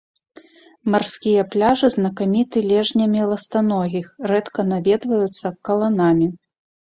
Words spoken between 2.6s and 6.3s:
лежнямі ластаногіх, рэдка наведваюцца каланамі.